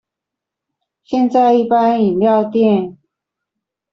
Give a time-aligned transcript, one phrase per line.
[1.03, 2.97] 現在一般飲料店